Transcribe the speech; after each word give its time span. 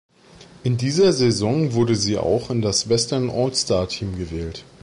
In 0.63 0.77
dieser 0.77 1.13
Saison 1.13 1.73
wurde 1.73 1.93
sie 1.93 2.17
auch 2.17 2.49
in 2.49 2.63
das 2.63 2.89
Western 2.89 3.29
All-Star 3.29 3.87
Team 3.87 4.17
gewählt. 4.17 4.65